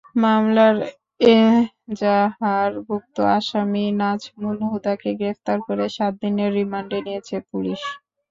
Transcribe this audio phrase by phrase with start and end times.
[0.15, 0.75] মামলার
[1.33, 7.81] এজাহারভুক্ত আসামি নাজমুল হুদাকে গ্রেপ্তার করে সাত দিনের রিমান্ডে নিয়েছে পুলিশ।